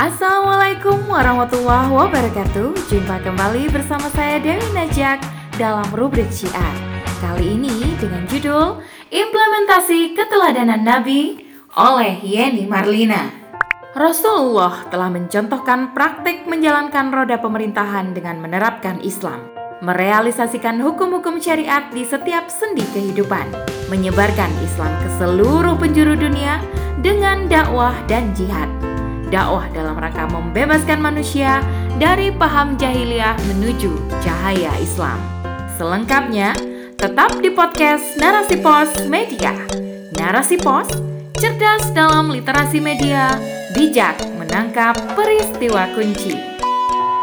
[0.00, 2.72] Assalamualaikum warahmatullahi wabarakatuh.
[2.88, 5.20] Jumpa kembali bersama saya Dewi Najak
[5.60, 6.72] dalam rubrik Syiar.
[7.20, 8.80] Kali ini dengan judul
[9.12, 11.44] Implementasi Keteladanan Nabi
[11.76, 13.28] oleh Yeni Marlina.
[13.92, 19.52] Rasulullah telah mencontohkan praktik menjalankan roda pemerintahan dengan menerapkan Islam.
[19.84, 23.52] Merealisasikan hukum-hukum syariat di setiap sendi kehidupan,
[23.92, 26.56] menyebarkan Islam ke seluruh penjuru dunia
[27.04, 28.80] dengan dakwah dan jihad
[29.30, 31.62] dakwah dalam rangka membebaskan manusia
[31.96, 35.16] dari paham jahiliyah menuju cahaya Islam.
[35.78, 36.52] Selengkapnya,
[36.98, 39.54] tetap di podcast Narasi Pos Media.
[40.18, 40.90] Narasi Pos,
[41.38, 43.38] cerdas dalam literasi media,
[43.72, 46.36] bijak menangkap peristiwa kunci.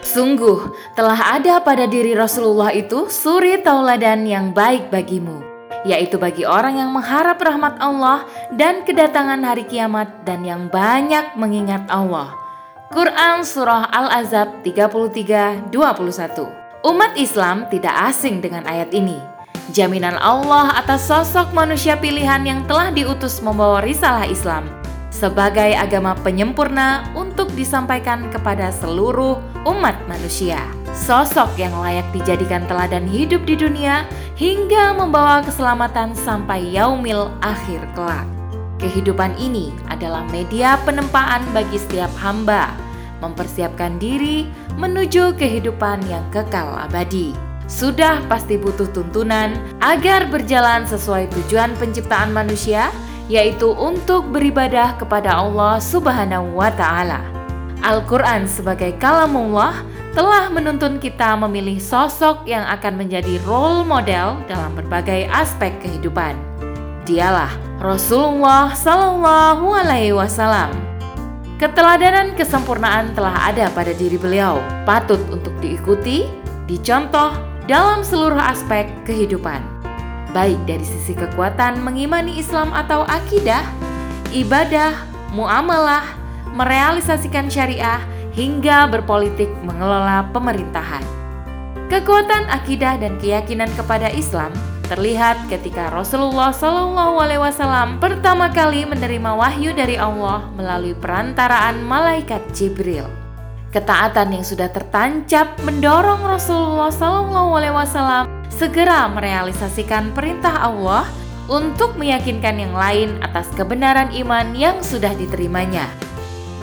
[0.00, 6.78] Sungguh, telah ada pada diri Rasulullah itu suri tauladan yang baik bagimu yaitu bagi orang
[6.78, 12.34] yang mengharap rahmat Allah dan kedatangan hari kiamat dan yang banyak mengingat Allah.
[12.88, 15.68] Quran Surah Al-Azab 33-21
[16.88, 19.20] Umat Islam tidak asing dengan ayat ini.
[19.74, 24.64] Jaminan Allah atas sosok manusia pilihan yang telah diutus membawa risalah Islam
[25.18, 30.77] sebagai agama penyempurna untuk disampaikan kepada seluruh umat manusia.
[30.92, 34.04] Sosok yang layak dijadikan teladan hidup di dunia
[34.36, 38.28] hingga membawa keselamatan sampai yaumil akhir kelak.
[38.78, 42.70] Kehidupan ini adalah media penempaan bagi setiap hamba,
[43.18, 44.46] mempersiapkan diri
[44.78, 47.34] menuju kehidupan yang kekal abadi.
[47.68, 49.52] Sudah pasti butuh tuntunan
[49.84, 52.88] agar berjalan sesuai tujuan penciptaan manusia,
[53.28, 57.20] yaitu untuk beribadah kepada Allah Subhanahu wa Ta'ala.
[57.84, 59.84] Al-Quran sebagai kalamullah
[60.18, 66.34] telah menuntun kita memilih sosok yang akan menjadi role model dalam berbagai aspek kehidupan.
[67.06, 70.74] Dialah Rasulullah Sallallahu Alaihi Wasallam.
[71.62, 76.26] Keteladanan kesempurnaan telah ada pada diri beliau, patut untuk diikuti,
[76.66, 77.38] dicontoh
[77.70, 79.62] dalam seluruh aspek kehidupan.
[80.34, 83.62] Baik dari sisi kekuatan mengimani Islam atau akidah,
[84.34, 84.98] ibadah,
[85.30, 86.02] muamalah,
[86.58, 88.02] merealisasikan syariah,
[88.38, 91.02] hingga berpolitik mengelola pemerintahan.
[91.90, 94.54] Kekuatan akidah dan keyakinan kepada Islam
[94.86, 102.40] terlihat ketika Rasulullah Shallallahu Alaihi Wasallam pertama kali menerima wahyu dari Allah melalui perantaraan malaikat
[102.54, 103.10] Jibril.
[103.74, 111.04] Ketaatan yang sudah tertancap mendorong Rasulullah Shallallahu Alaihi Wasallam segera merealisasikan perintah Allah
[111.50, 115.88] untuk meyakinkan yang lain atas kebenaran iman yang sudah diterimanya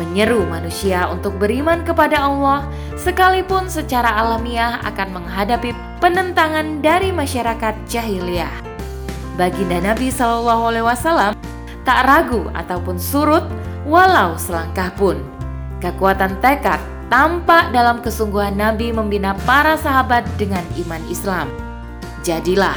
[0.00, 2.66] menyeru manusia untuk beriman kepada Allah,
[2.98, 5.70] sekalipun secara alamiah akan menghadapi
[6.02, 8.52] penentangan dari masyarakat jahiliyah.
[9.34, 11.32] Baginda Nabi Shallallahu Alaihi Wasallam
[11.82, 13.44] tak ragu ataupun surut
[13.86, 15.18] walau selangkah pun.
[15.82, 16.80] Kekuatan tekad
[17.12, 21.46] tampak dalam kesungguhan Nabi membina para sahabat dengan iman Islam.
[22.24, 22.76] Jadilah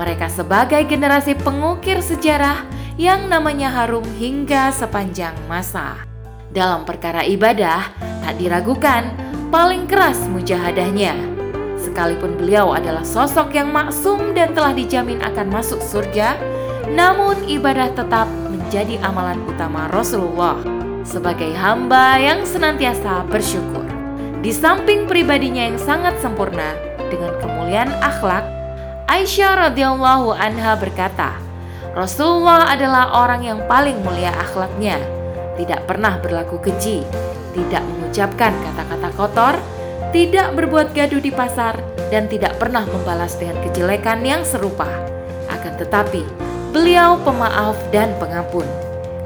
[0.00, 2.64] mereka sebagai generasi pengukir sejarah
[2.96, 6.15] yang namanya harum hingga sepanjang masa.
[6.56, 7.84] Dalam perkara ibadah,
[8.24, 9.12] tak diragukan
[9.52, 11.12] paling keras mujahadahnya.
[11.76, 16.32] Sekalipun beliau adalah sosok yang maksum dan telah dijamin akan masuk surga,
[16.88, 20.56] namun ibadah tetap menjadi amalan utama Rasulullah
[21.04, 23.84] sebagai hamba yang senantiasa bersyukur.
[24.40, 26.72] Di samping pribadinya yang sangat sempurna
[27.12, 28.48] dengan kemuliaan akhlak,
[29.12, 31.36] Aisyah radhiyallahu anha berkata,
[31.92, 35.15] Rasulullah adalah orang yang paling mulia akhlaknya
[35.56, 37.02] tidak pernah berlaku keji,
[37.56, 39.54] tidak mengucapkan kata-kata kotor,
[40.12, 41.80] tidak berbuat gaduh di pasar,
[42.12, 44.86] dan tidak pernah membalas dengan kejelekan yang serupa.
[45.50, 46.22] Akan tetapi,
[46.70, 48.68] beliau pemaaf dan pengampun.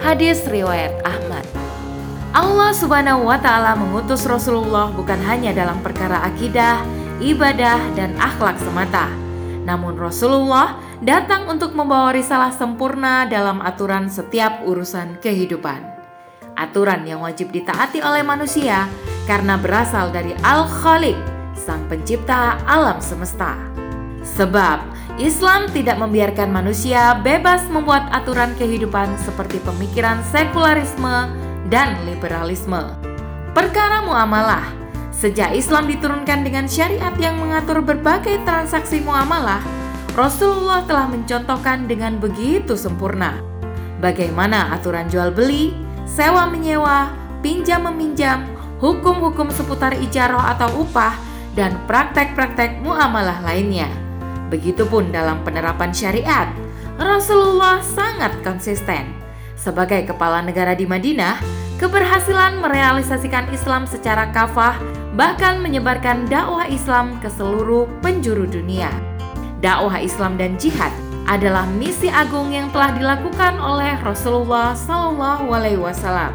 [0.01, 1.45] Hadis riwayat Ahmad.
[2.31, 6.81] Allah Subhanahu wa taala mengutus Rasulullah bukan hanya dalam perkara akidah,
[7.19, 9.11] ibadah, dan akhlak semata.
[9.67, 16.00] Namun Rasulullah datang untuk membawa risalah sempurna dalam aturan setiap urusan kehidupan
[16.61, 18.85] aturan yang wajib ditaati oleh manusia
[19.25, 21.17] karena berasal dari Al-Khaliq,
[21.57, 23.57] Sang Pencipta alam semesta.
[24.21, 24.85] Sebab
[25.17, 31.33] Islam tidak membiarkan manusia bebas membuat aturan kehidupan seperti pemikiran sekularisme
[31.73, 32.93] dan liberalisme.
[33.57, 34.69] Perkara muamalah,
[35.11, 39.65] sejak Islam diturunkan dengan syariat yang mengatur berbagai transaksi muamalah,
[40.13, 43.51] Rasulullah telah mencontohkan dengan begitu sempurna
[44.01, 45.77] bagaimana aturan jual beli,
[46.11, 48.43] sewa menyewa, pinjam meminjam,
[48.83, 51.15] hukum-hukum seputar ijaroh atau upah,
[51.55, 53.91] dan praktek-praktek muamalah lainnya.
[54.51, 56.51] Begitupun dalam penerapan syariat,
[56.99, 59.07] Rasulullah sangat konsisten.
[59.55, 61.39] Sebagai kepala negara di Madinah,
[61.79, 64.75] keberhasilan merealisasikan Islam secara kafah,
[65.15, 68.91] bahkan menyebarkan dakwah Islam ke seluruh penjuru dunia.
[69.61, 70.93] Dakwah Islam dan jihad
[71.31, 74.75] adalah misi agung yang telah dilakukan oleh Rasulullah
[75.79, 76.35] Wasallam.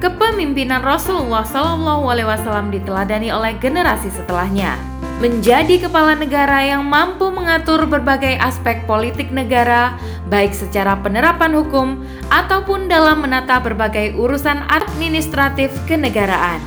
[0.00, 4.80] Kepemimpinan Rasulullah Wasallam diteladani oleh generasi setelahnya.
[5.20, 9.94] Menjadi kepala negara yang mampu mengatur berbagai aspek politik negara,
[10.26, 12.02] baik secara penerapan hukum
[12.32, 16.58] ataupun dalam menata berbagai urusan administratif kenegaraan.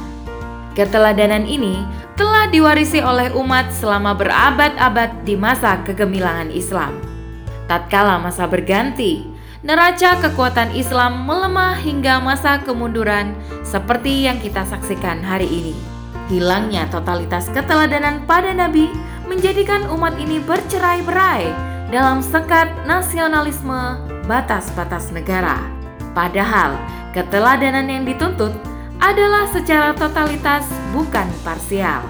[0.72, 1.84] Keteladanan ini
[2.16, 7.15] telah diwarisi oleh umat selama berabad-abad di masa kegemilangan Islam.
[7.66, 9.26] Tatkala masa berganti,
[9.66, 13.34] neraca kekuatan Islam melemah hingga masa kemunduran
[13.66, 15.74] seperti yang kita saksikan hari ini.
[16.30, 18.94] Hilangnya totalitas keteladanan pada Nabi
[19.26, 21.50] menjadikan umat ini bercerai-berai
[21.90, 23.98] dalam sekat nasionalisme
[24.30, 25.58] batas-batas negara.
[26.14, 26.78] Padahal
[27.18, 28.54] keteladanan yang dituntut
[29.02, 32.06] adalah secara totalitas bukan parsial.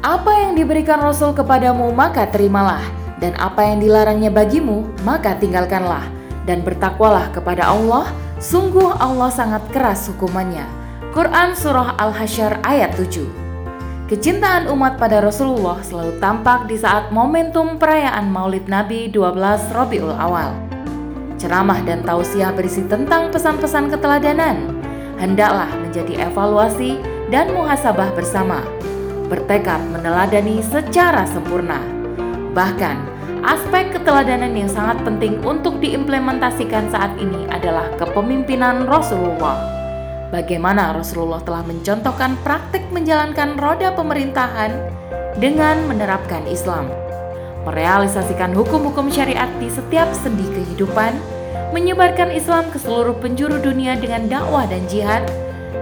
[0.00, 6.02] Apa yang diberikan Rasul kepadamu maka terimalah dan apa yang dilarangnya bagimu, maka tinggalkanlah,
[6.42, 8.10] dan bertakwalah kepada Allah,
[8.42, 10.66] sungguh Allah sangat keras hukumannya.
[11.14, 13.42] Quran Surah Al-Hasyr ayat 7
[14.10, 20.52] Kecintaan umat pada Rasulullah selalu tampak di saat momentum perayaan Maulid Nabi 12 Robiul Awal.
[21.40, 24.84] Ceramah dan tausiah berisi tentang pesan-pesan keteladanan.
[25.16, 27.00] Hendaklah menjadi evaluasi
[27.32, 28.60] dan muhasabah bersama.
[29.32, 31.80] Bertekad meneladani secara sempurna.
[32.52, 33.11] Bahkan,
[33.42, 39.58] Aspek keteladanan yang sangat penting untuk diimplementasikan saat ini adalah kepemimpinan Rasulullah.
[40.30, 44.70] Bagaimana Rasulullah telah mencontohkan praktik menjalankan roda pemerintahan
[45.42, 46.86] dengan menerapkan Islam,
[47.66, 51.10] merealisasikan hukum-hukum syariat di setiap sendi kehidupan,
[51.74, 55.26] menyebarkan Islam ke seluruh penjuru dunia dengan dakwah dan jihad,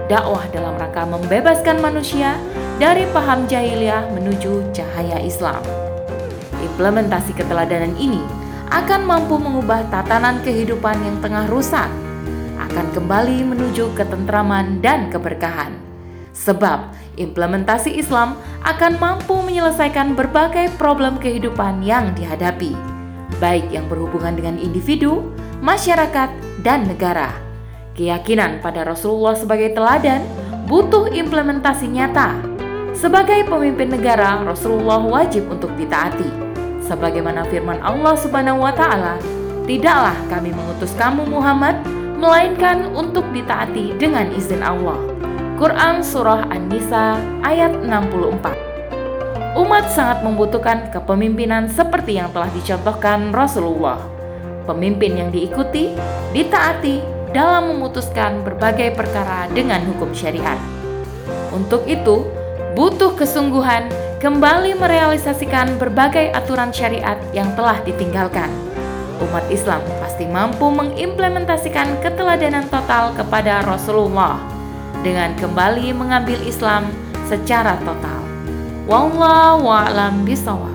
[0.09, 2.41] dakwah dalam rangka membebaskan manusia
[2.81, 5.90] dari paham jahiliyah menuju cahaya Islam.
[6.61, 8.21] Implementasi keteladanan ini
[8.71, 11.91] akan mampu mengubah tatanan kehidupan yang tengah rusak,
[12.55, 15.75] akan kembali menuju ketentraman dan keberkahan.
[16.31, 22.71] Sebab implementasi Islam akan mampu menyelesaikan berbagai problem kehidupan yang dihadapi,
[23.43, 25.19] baik yang berhubungan dengan individu,
[25.59, 26.31] masyarakat,
[26.63, 27.35] dan negara.
[27.91, 30.23] Keyakinan pada Rasulullah sebagai teladan
[30.71, 32.39] butuh implementasi nyata.
[32.95, 36.50] Sebagai pemimpin negara, Rasulullah wajib untuk ditaati
[36.91, 39.15] sebagaimana firman Allah Subhanahu wa taala,
[39.63, 41.79] "Tidaklah kami mengutus kamu Muhammad
[42.19, 44.99] melainkan untuk ditaati dengan izin Allah."
[45.55, 47.15] Quran surah An-Nisa
[47.47, 48.59] ayat 64.
[49.55, 53.99] Umat sangat membutuhkan kepemimpinan seperti yang telah dicontohkan Rasulullah.
[54.67, 55.95] Pemimpin yang diikuti,
[56.35, 60.57] ditaati dalam memutuskan berbagai perkara dengan hukum syariat.
[61.51, 62.25] Untuk itu,
[62.73, 63.91] butuh kesungguhan
[64.21, 68.53] kembali merealisasikan berbagai aturan syariat yang telah ditinggalkan.
[69.17, 74.37] Umat Islam pasti mampu mengimplementasikan keteladanan total kepada Rasulullah
[75.01, 76.85] dengan kembali mengambil Islam
[77.25, 78.21] secara total.
[78.85, 80.70] Wallahu a'lam bishawab.